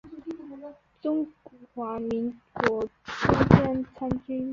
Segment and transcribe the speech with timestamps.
[0.99, 1.27] 中
[1.75, 2.89] 华民国中
[3.49, 4.49] 将参军。